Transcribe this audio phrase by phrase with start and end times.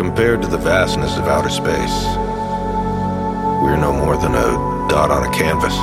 [0.00, 2.04] Compared to the vastness of outer space,
[3.62, 5.74] we're no more than a dot on a canvas,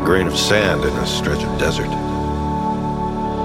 [0.00, 1.90] a grain of sand in a stretch of desert,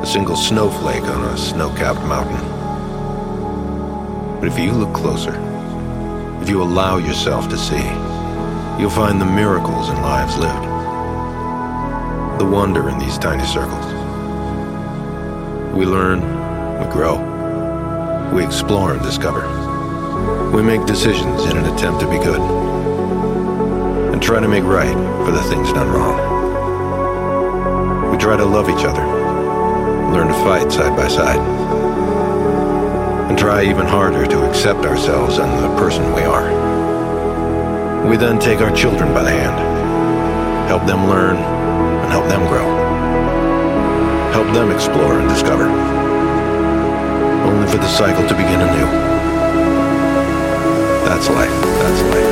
[0.01, 2.39] a single snowflake on a snow capped mountain.
[4.39, 5.35] But if you look closer,
[6.41, 7.83] if you allow yourself to see,
[8.79, 10.63] you'll find the miracles in lives lived,
[12.39, 13.85] the wonder in these tiny circles.
[15.75, 16.21] We learn,
[16.79, 17.34] we grow,
[18.33, 19.43] we explore and discover.
[20.51, 22.39] We make decisions in an attempt to be good
[24.13, 26.15] and try to make right for the things done wrong.
[28.11, 29.03] We try to love each other,
[30.13, 31.39] learn to fight side by side,
[33.29, 36.47] and try even harder to accept ourselves and the person we are.
[38.07, 42.85] We then take our children by the hand, help them learn, and help them grow.
[44.31, 45.67] Help them explore and discover,
[47.45, 48.87] only for the cycle to begin anew.
[51.05, 51.49] That's life.
[51.61, 52.24] That's life.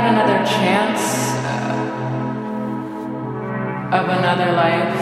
[0.00, 1.02] had another chance
[1.42, 1.74] uh,
[3.98, 4.98] of another life,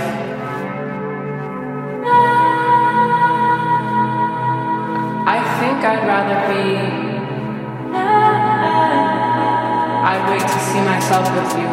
[5.29, 6.65] I think I'd rather be.
[10.09, 11.69] I'd wait to see myself with you.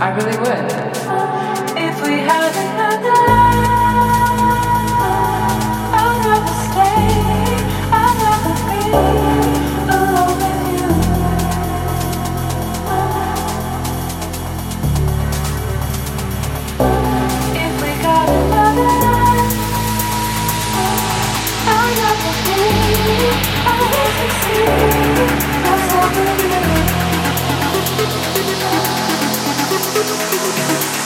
[0.00, 0.70] I really would.
[1.88, 3.72] If we had another life.
[5.98, 7.10] I'll never stay,
[7.90, 9.21] I'll never be
[24.54, 24.68] Thank
[30.96, 31.01] you.